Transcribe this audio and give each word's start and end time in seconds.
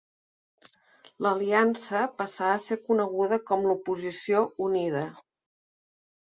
L'aliança 1.25 2.01
passà 2.21 2.47
a 2.53 2.63
ser 2.63 2.77
coneguda 2.87 3.39
com 3.51 3.69
l'Oposició 3.69 4.43
Unida. 4.71 5.05